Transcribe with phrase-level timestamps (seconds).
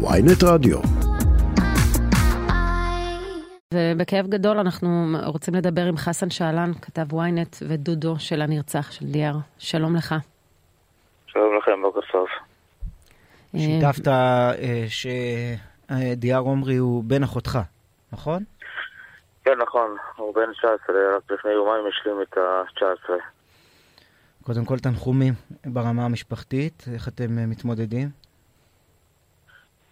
[0.00, 0.78] ויינט רדיו.
[3.74, 4.88] ובכאב גדול אנחנו
[5.26, 9.34] רוצים לדבר עם חסן שאלן, כתב ynet, ודודו של הנרצח, של דיאר.
[9.58, 10.14] שלום לך.
[11.26, 12.26] שלום לכם, בוקר טוב.
[13.54, 17.58] אה, שיתפת אה, שדיאר עומרי הוא בן אחותך,
[18.12, 18.44] נכון?
[19.44, 20.76] כן, נכון, הוא בן 19,
[21.16, 23.10] רק לפני יומיים השלים את ה-19.
[24.42, 25.34] קודם כל תנחומים
[25.66, 28.27] ברמה המשפחתית, איך אתם אה, מתמודדים?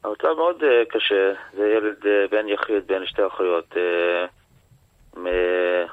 [0.06, 3.72] המצב מאוד uh, קשה, זה ילד uh, בן יחיד, בן שתי אחיות.
[3.72, 5.18] Uh,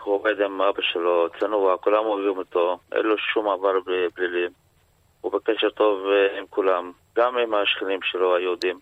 [0.03, 3.71] הוא עובד עם אבא שלו, צנוע, כולם אוהבים אותו, אין לו שום עבר
[4.13, 4.47] פלילי.
[5.21, 8.79] הוא בקשר טוב uh, עם כולם, גם עם השכנים שלו, היהודים.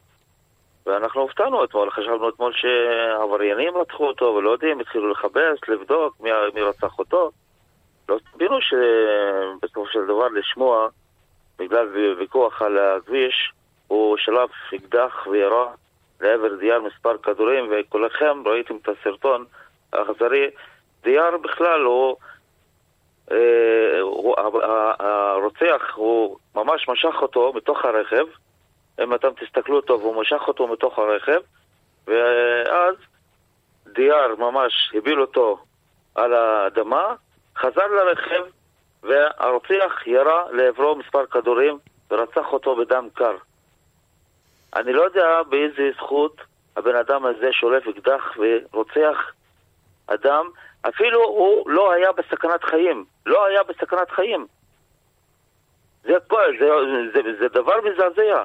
[0.85, 6.61] ואנחנו הופתענו אתמול, חשבנו אתמול שעבריינים רצחו אותו, ולא יודעים, התחילו לחפש, לבדוק מי, מי
[6.61, 7.31] רצח אותו.
[8.09, 10.87] לא הבינו שבסופו של דבר לשמוע,
[11.59, 11.87] בגלל
[12.19, 13.51] ויכוח על הכביש,
[13.91, 15.67] הוא שלף אקדח וירה
[16.21, 19.45] לעבר דייר מספר כדורים, וכולכם ראיתם את הסרטון
[19.93, 20.49] האכזרי.
[21.03, 22.15] דייר בכלל הוא...
[23.31, 23.99] אה,
[24.99, 28.25] הרוצח, הוא ממש משך אותו מתוך הרכב,
[29.03, 31.41] אם אתם תסתכלו טוב, הוא משך אותו מתוך הרכב,
[32.07, 32.95] ואז
[33.87, 35.57] דייר ממש הביל אותו
[36.15, 37.15] על האדמה,
[37.57, 38.43] חזר לרכב,
[39.03, 41.77] והרוצח ירה לעברו מספר כדורים
[42.11, 43.35] ורצח אותו בדם קר.
[44.75, 46.41] אני לא יודע באיזה זכות
[46.75, 49.31] הבן אדם הזה שולף אקדח ורוצח
[50.07, 50.49] אדם,
[50.81, 53.05] אפילו הוא לא היה בסכנת חיים.
[53.25, 54.47] לא היה בסכנת חיים.
[56.03, 56.13] זה,
[56.59, 56.67] זה,
[57.13, 58.43] זה, זה דבר מזעזע.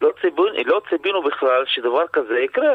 [0.00, 2.74] לא, ציבונו, לא ציפינו בכלל שדבר כזה יקרה.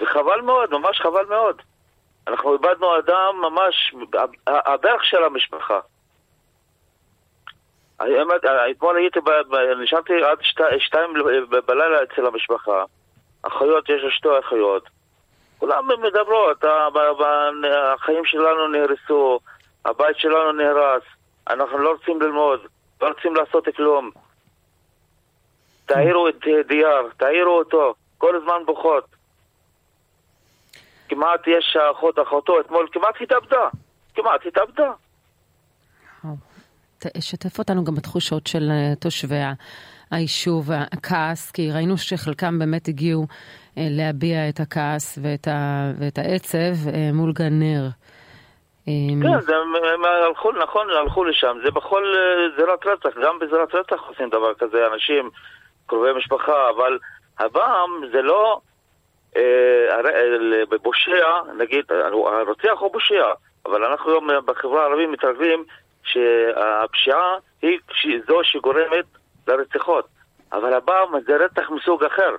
[0.00, 1.62] וחבל מאוד, ממש חבל מאוד.
[2.28, 3.94] אנחנו איבדנו אדם ממש,
[4.46, 5.80] הברך של המשפחה.
[8.70, 9.20] אתמול הייתי,
[9.82, 10.38] נשארתי עד
[10.78, 11.10] שתיים
[11.66, 12.84] בלילה אצל המשפחה.
[13.42, 14.88] אחיות, יש לו שתי אחיות.
[15.58, 16.64] כולם מדברות,
[17.94, 19.40] החיים שלנו נהרסו,
[19.84, 21.02] הבית שלנו נהרס,
[21.50, 22.60] אנחנו לא רוצים ללמוד,
[23.00, 24.10] לא רוצים לעשות כלום.
[25.86, 26.34] תעירו את
[26.66, 29.04] דיאר, תעירו אותו, כל הזמן בוכות.
[31.08, 33.68] כמעט יש אחות, אחותו, אתמול כמעט התאבדה,
[34.14, 34.92] כמעט התאבדה.
[37.20, 39.40] שתף אותנו גם בתחושות של אה, תושבי
[40.10, 43.26] היישוב, הכעס, כי ראינו שחלקם באמת הגיעו
[43.78, 47.88] אה, להביע את הכעס ואת, ה, ואת העצב אה, מול גן נר.
[49.22, 49.56] כן, זה,
[49.94, 52.04] הם הלכו, נכון, הלכו לשם, זה בכל
[52.56, 55.30] זירת רצח, גם בזירת רצח עושים דבר כזה, אנשים,
[55.86, 56.98] קרובי משפחה, אבל
[57.38, 58.60] הפעם זה לא
[59.36, 59.42] אה,
[61.58, 63.26] נגיד, הרוצח הוא פושע,
[63.66, 65.64] אבל אנחנו היום בחברה הערבית מתערבים
[66.12, 67.78] שהפשיעה היא
[68.28, 69.04] זו שגורמת
[69.48, 70.08] לרציחות.
[70.52, 72.36] אבל הפעם זה רצח מסוג אחר.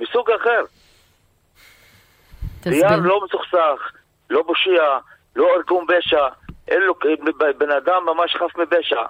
[0.00, 0.64] מסוג אחר.
[2.62, 3.92] דייר לא מסוכסך,
[4.30, 4.98] לא פושע,
[5.36, 6.28] לא ארגון פשע,
[6.68, 6.94] אין לו
[7.58, 9.02] בן אדם ממש חף מפשע.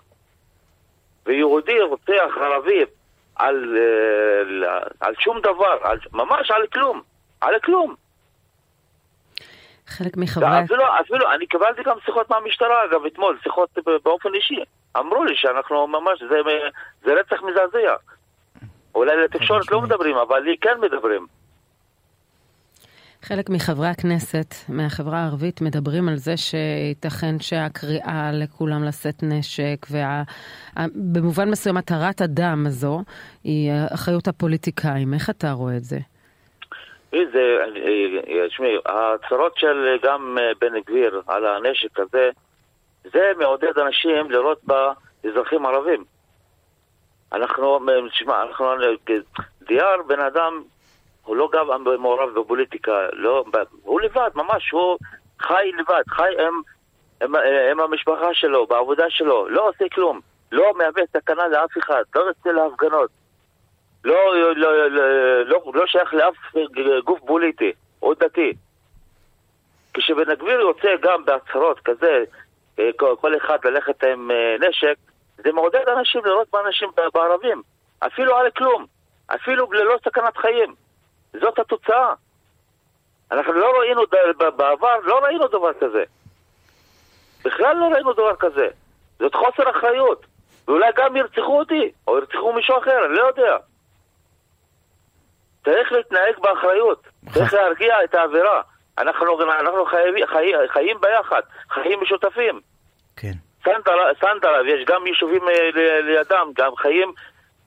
[1.26, 2.84] ויהודי רוצח ערבי
[3.36, 7.02] על, אה, על שום דבר, על, ממש על כלום,
[7.40, 7.94] על כלום.
[9.86, 10.64] חלק מחברי...
[10.64, 14.60] אפילו, אפילו, אני קיבלתי גם שיחות מהמשטרה, אגב, אתמול, שיחות באופן אישי.
[14.98, 16.36] אמרו לי שאנחנו ממש, זה,
[17.04, 17.94] זה רצח מזעזע.
[18.94, 21.26] אולי לתקשורת לא מדברים, אבל לי כן מדברים.
[23.22, 29.86] חלק מחברי הכנסת מהחברה הערבית מדברים על זה שייתכן שהקריאה לכולם לשאת נשק,
[30.76, 33.02] ובמובן מסוים התרת הדם הזו
[33.44, 35.14] היא אחריות הפוליטיקאים.
[35.14, 35.98] איך אתה רואה את זה?
[37.12, 37.64] זה,
[38.48, 42.30] תשמעי, ההצהרות של גם בן גביר על הנשק הזה,
[43.04, 46.04] זה מעודד אנשים לראות באזרחים ערבים.
[47.32, 47.78] אנחנו,
[48.10, 48.66] תשמע, אנחנו,
[49.62, 50.62] דיאר בן אדם,
[51.24, 53.44] הוא לא גם מעורב בפוליטיקה, לא,
[53.82, 54.98] הוא לבד, ממש, הוא
[55.40, 56.62] חי לבד, חי עם,
[57.22, 57.34] עם,
[57.70, 60.20] עם המשפחה שלו, בעבודה שלו, לא עושה כלום,
[60.52, 63.10] לא מהווה סכנה לאף אחד, לא יוצא להפגנות.
[64.04, 66.34] לא, לא, לא, לא, לא שייך לאף
[67.04, 67.72] גוף פוליטי
[68.02, 68.52] או דתי.
[69.94, 72.24] כשבן גביר יוצא גם בהצהרות כזה,
[72.78, 72.90] אה,
[73.20, 74.94] כל אחד ללכת עם אה, נשק,
[75.36, 77.62] זה מעודד אנשים לראות באנשים בערבים,
[78.06, 78.86] אפילו על כלום,
[79.26, 80.74] אפילו ללא סכנת חיים.
[81.32, 82.14] זאת התוצאה.
[83.30, 84.02] אנחנו לא ראינו
[84.56, 86.04] בעבר, לא ראינו דבר כזה.
[87.44, 88.68] בכלל לא ראינו דבר כזה.
[89.18, 90.26] זאת חוסר אחריות.
[90.68, 93.56] ואולי גם ירצחו אותי, או ירצחו מישהו אחר, אני לא יודע.
[95.64, 97.02] צריך להתנהג באחריות,
[97.34, 98.62] צריך להרגיע את האווירה.
[98.98, 102.60] אנחנו, אנחנו חיים, חיים, חיים ביחד, חיים משותפים.
[103.16, 103.32] כן.
[104.20, 105.70] סנדלב, יש גם יישובים אה,
[106.02, 107.12] לידם, גם חיים,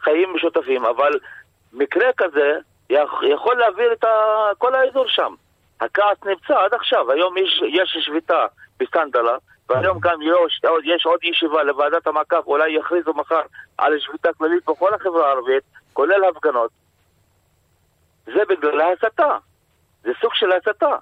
[0.02, 1.20] חיים משותפים, אבל
[1.74, 2.58] מקרה כזה
[2.90, 4.06] יכול להעביר את
[4.58, 5.34] כל האזור שם.
[5.82, 8.46] הכעס נמצא עד עכשיו, היום יש, יש שביתה
[8.80, 9.38] בסטנדלה,
[9.70, 13.42] והיום גם יש, יש עוד ישיבה לוועדת המעקב, אולי יכריזו מחר
[13.78, 15.64] על שביתה כללית בכל החברה הערבית,
[15.94, 16.72] כולל הפגנות.
[18.26, 19.38] זה בגלל ההסתה.
[20.04, 20.96] זה סוג של הסתה.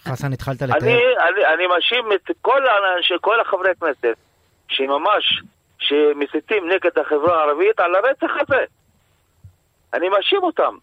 [0.00, 0.78] חסן, התחלת לתאר.
[0.78, 2.62] אני, אני, אני מאשים את כל,
[3.20, 4.16] כל החברי הכנסת
[4.68, 5.42] שממש,
[5.78, 8.64] שמסיתים נגד החברה הערבית על הרצח הזה.
[9.94, 10.76] אני מאשים אותם.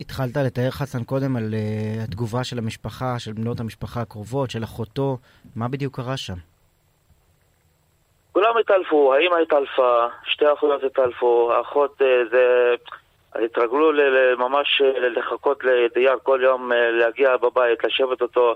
[0.00, 5.18] התחלת לתאר חסן קודם על uh, התגובה של המשפחה, של בנות המשפחה הקרובות, של אחותו,
[5.56, 6.34] מה בדיוק קרה שם?
[8.34, 12.74] כולם התעלפו, האמא התעלפה, שתי האחיות התעלפו, האחות uh, זה...
[13.34, 13.92] התרגלו
[14.38, 18.54] ממש אה, לחכות לדייר כל יום להגיע בבית, לשבת אותו.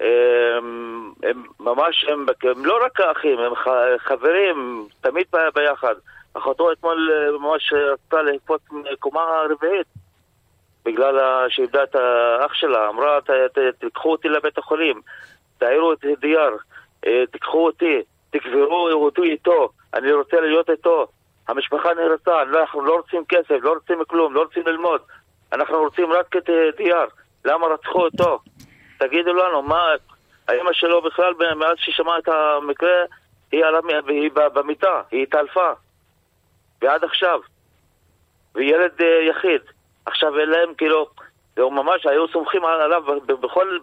[0.00, 3.52] הם, הם ממש, הם, הם לא רק אחים, הם
[3.98, 5.94] חברים, תמיד ביחד.
[6.34, 9.20] אחותו אתמול ממש רצתה לקפוץ מקומה
[9.50, 9.86] רביעית.
[10.84, 13.18] בגלל שאיבדה את האח שלה, אמרה,
[13.78, 15.00] תיקחו אותי לבית החולים,
[15.58, 16.56] תעירו את דייר,
[17.06, 18.02] אה, תיקחו אותי,
[18.40, 21.06] תקברו אותי איתו, אני רוצה להיות איתו.
[21.48, 25.00] המשפחה נהרסה, אנחנו לא רוצים כסף, לא רוצים כלום, לא רוצים ללמוד,
[25.52, 27.06] אנחנו רוצים רק את אה, דייר.
[27.44, 28.38] למה רצחו אותו?
[28.98, 29.94] תגידו לנו, מה...
[30.48, 33.04] האמא שלו בכלל, מאז ששמעה את המקרה,
[33.52, 33.74] היא, על,
[34.08, 35.70] היא במיטה, היא התעלפה.
[36.82, 37.40] ועד עכשיו.
[38.54, 39.60] וילד אה, יחיד.
[40.06, 41.06] עכשיו אין להם, כאילו,
[41.56, 43.78] ממש היו סומכים עליו בכל,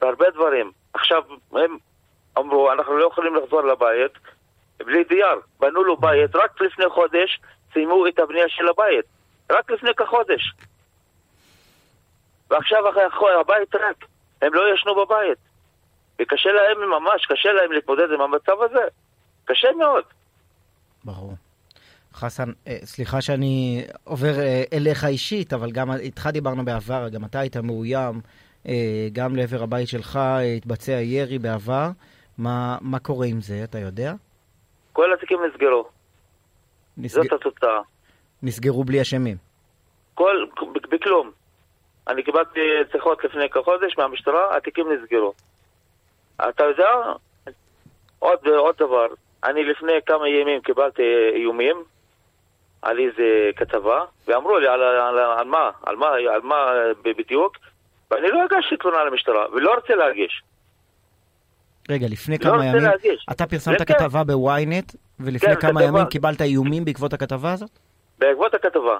[0.00, 0.72] בהרבה דברים.
[0.94, 1.76] עכשיו הם
[2.38, 4.12] אמרו, אנחנו לא יכולים לחזור לבית
[4.86, 5.40] בלי דייר.
[5.60, 7.40] בנו לו בית, רק לפני חודש
[7.72, 9.04] סיימו את הבנייה של הבית.
[9.50, 10.52] רק לפני כחודש.
[12.50, 12.88] ועכשיו
[13.40, 14.06] הבית ריק.
[14.42, 15.38] הם לא ישנו בבית.
[16.20, 18.84] וקשה להם ממש, קשה להם להתמודד עם המצב הזה.
[19.44, 20.04] קשה מאוד.
[21.04, 21.34] ברור.
[22.14, 27.40] חסן, אה, סליחה שאני עובר אה, אליך אישית, אבל גם איתך דיברנו בעבר, גם אתה
[27.40, 28.20] היית מאוים,
[28.68, 30.18] אה, גם לעבר הבית שלך
[30.56, 31.90] התבצע ירי בעבר.
[32.38, 34.12] מה, מה קורה עם זה, אתה יודע?
[34.92, 35.88] כל התיקים נסגרו.
[36.96, 37.22] נסג...
[37.22, 37.80] זאת התוצאה.
[38.42, 39.36] נסגרו בלי אשמים?
[40.14, 40.46] כל,
[40.90, 41.30] בכלום.
[42.08, 42.60] אני קיבלתי
[42.92, 45.32] שיחות לפני כחודש מהמשטרה, התיקים נסגרו.
[46.48, 46.88] אתה יודע,
[48.18, 49.06] עוד, עוד דבר,
[49.44, 51.02] אני לפני כמה ימים קיבלתי
[51.34, 51.84] איומים
[52.82, 56.72] על איזה כתבה, ואמרו לי על, על, על, על מה, על מה, על מה
[57.02, 57.56] בדיוק,
[58.10, 60.42] ואני לא הגשתי תלונה למשטרה, ולא רוצה להגיש.
[61.90, 63.26] רגע, לפני לא כמה ימים, להגיש.
[63.30, 63.94] אתה פרסמת כן.
[63.94, 65.84] כתבה בוויינט, ולפני כן, כמה כתבה...
[65.84, 67.70] ימים קיבלת איומים בעקבות הכתבה הזאת?
[68.18, 68.98] בעקבות הכתבה.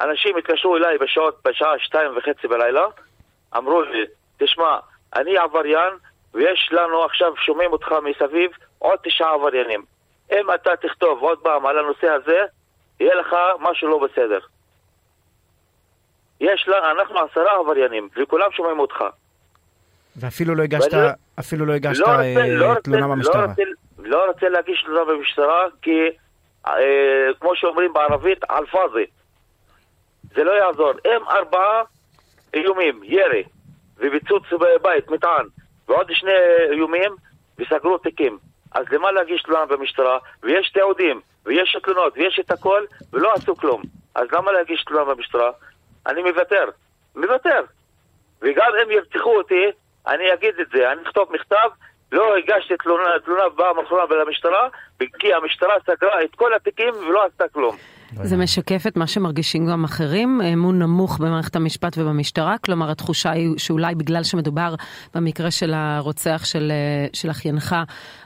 [0.00, 2.84] אנשים התקשרו אליי בשעות, בשעה שתיים וחצי בלילה,
[3.56, 4.04] אמרו לי,
[4.38, 4.78] תשמע,
[5.16, 5.94] אני עבריין,
[6.34, 9.84] ויש לנו עכשיו, שומעים אותך מסביב, עוד תשעה עבריינים.
[10.32, 12.38] אם אתה תכתוב עוד פעם על הנושא הזה,
[13.00, 14.38] יהיה לך משהו לא בסדר.
[16.40, 19.04] יש לה, אנחנו עשרה עבריינים, וכולם שומעים אותך.
[20.16, 21.08] ואפילו לא הגשת, ואני,
[21.40, 23.42] אפילו לא הגשת לא רוצה, אה, לא תלונה רוצה, במשטרה.
[23.42, 23.62] לא רוצה,
[23.98, 26.00] לא רוצה להגיש תלונה במשטרה, כי
[26.66, 26.72] אה,
[27.40, 29.04] כמו שאומרים בערבית, על פאזי.
[30.34, 30.92] זה לא יעזור.
[31.06, 31.82] אם ארבעה
[32.54, 33.42] איומים, ירי,
[33.98, 35.46] וביצוץ בבית, מטען,
[35.88, 36.32] ועוד שני
[36.70, 37.16] איומים,
[37.58, 38.38] וסגרו תיקים.
[38.72, 40.18] אז למה להגיש תלונה במשטרה?
[40.42, 43.82] ויש תיעודים, ויש תלונות, ויש את הכל, ולא עשו כלום.
[44.14, 45.50] אז למה להגיש תלונה במשטרה?
[46.06, 46.64] אני מוותר.
[47.16, 47.62] מוותר.
[48.42, 49.64] וגם אם ירצחו אותי,
[50.08, 50.92] אני אגיד את זה.
[50.92, 51.68] אני אכתוב מכתב,
[52.12, 54.68] לא הגשתי תלונה, תלונה פעם אחרונה למשטרה,
[55.18, 57.76] כי המשטרה סגרה את כל התיקים ולא עשתה כלום.
[58.22, 63.48] זה משקף את מה שמרגישים גם אחרים, אמון נמוך במערכת המשפט ובמשטרה, כלומר התחושה היא
[63.56, 64.74] שאולי בגלל שמדובר
[65.14, 66.72] במקרה של הרוצח של,
[67.12, 67.76] של אחיינך,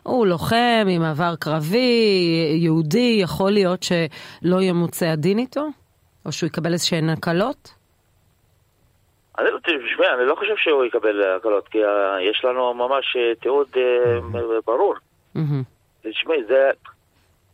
[0.03, 5.69] הוא לוחם עם עבר קרבי, יהודי, יכול להיות שלא ימוצה הדין איתו?
[6.27, 7.78] או שהוא יקבל איזשהן הקלות?
[9.39, 13.35] אני לא, תשמע, אני לא חושב שהוא יקבל הקלות, כי אה, יש לנו ממש אה,
[13.35, 14.95] תיעוד אה, ברור.
[16.03, 16.71] תשמעי, זה...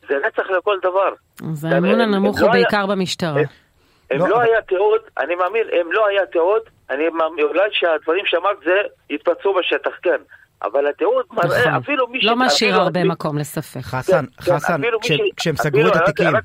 [0.08, 1.12] זה רצח לכל דבר.
[1.52, 3.40] אז האמון הנמוך הוא לא בעיקר במשטרה.
[4.12, 8.26] אם לא, לא היה תיעוד, אני מאמין, אם לא היה תיעוד, אני מאמין, אולי שהדברים
[8.26, 10.16] שאמרת זה יתבצעו בשטח, כן.
[10.62, 11.74] אבל התיעוד מראה, נכון.
[11.74, 12.24] אפילו מי ש...
[12.24, 13.80] לא משאיר הרבה מקום לספק.
[13.80, 14.80] חסן, כן, כן, חסן,
[15.36, 16.36] כשהם סגרו את התיקים...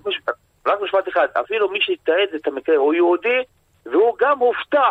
[0.66, 3.40] רק משפט אחד, אפילו מי שהתעד את המקרה הוא יהודי,
[3.86, 4.90] והוא גם הופתע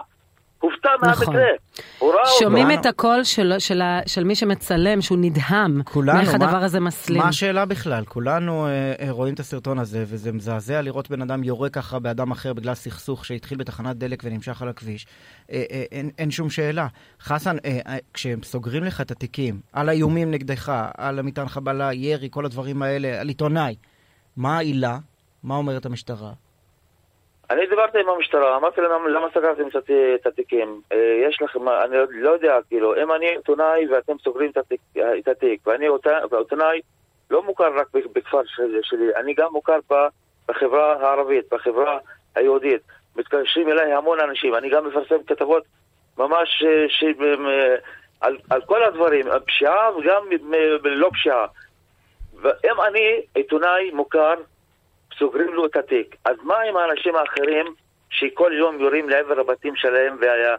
[0.61, 1.27] הופתע נכון.
[1.35, 1.51] מהמקרה.
[1.99, 2.39] הוא ראה אותו.
[2.39, 6.81] שומעים את הקול של, של, של מי שמצלם, שהוא נדהם כולנו, מאיך מה- הדבר הזה
[6.81, 7.23] מסלים.
[7.23, 8.05] מה השאלה בכלל?
[8.05, 12.31] כולנו אה, אה, רואים את הסרטון הזה, וזה מזעזע לראות בן אדם יורה ככה באדם
[12.31, 15.07] אחר בגלל סכסוך שהתחיל בתחנת דלק ונמשך על הכביש.
[15.53, 16.87] אה, אה, אין, אין שום שאלה.
[17.23, 22.29] חסן, אה, אה, כשהם סוגרים לך את התיקים על האיומים נגדך, על המטען חבלה, ירי,
[22.31, 23.75] כל הדברים האלה, על עיתונאי,
[24.37, 24.99] מה העילה?
[25.43, 26.33] מה אומרת המשטרה?
[27.51, 30.81] אני דיברתי עם המשטרה, אמרתי להם למה סגרתם את הת- את התיקים?
[30.93, 35.13] אה, יש לכם, אני לא- יודע, כאילו, אם אני עיתונאי ואתם סוגרים את התיק, אה,
[35.67, 35.87] ואני
[36.33, 36.81] עיתונאי-
[37.31, 39.79] לא מוכר רק בכפר של- שלי, אני גם מוכר
[40.49, 41.99] בחברה הערבית, בחברה
[42.35, 42.83] היהודית.
[43.17, 45.63] מתקשרים אליי המון אנשים, אני גם מפרסם כתבות
[46.19, 47.05] ממש אה, ש...
[48.21, 50.29] על, על כל הדברים, פשיעה וגם
[50.85, 51.47] לא פשיעה.
[52.41, 54.35] ואם אני עיתונאי מוכר,
[55.19, 56.17] סוגרים לו את התיק.
[56.25, 57.75] אז מה עם האנשים האחרים
[58.11, 60.57] שכל יום יורים לעבר הבתים שלהם וה,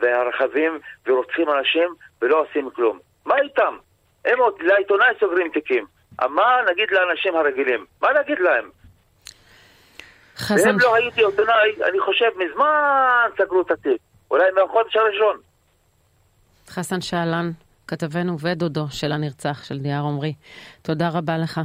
[0.00, 2.98] והרכבים ורוצחים אנשים ולא עושים כלום?
[3.24, 3.76] מה איתם?
[4.24, 5.86] הם עוד לעיתונאי סוגרים תיקים.
[6.20, 7.86] מה נגיד לאנשים הרגילים?
[8.02, 8.70] מה נגיד להם?
[10.36, 14.00] חסן, ואם לא הייתי עיתונאי, אני חושב מזמן סגרו את התיק.
[14.30, 15.36] אולי מהחודש הראשון.
[16.68, 17.50] חסן שאלן,
[17.88, 20.34] כתבנו ודודו של הנרצח, של דיאר עמרי.
[20.82, 21.60] תודה רבה לך.